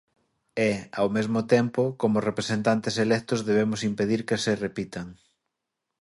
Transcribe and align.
E, 0.69 0.71
ao 1.01 1.07
mesmo 1.15 1.39
tempo, 1.55 1.81
como 2.01 2.25
representantes 2.29 2.95
electos 3.05 3.39
debemos 3.49 3.81
impedir 3.89 4.21
que 4.27 4.37
se 4.45 4.53
repitan. 4.65 5.07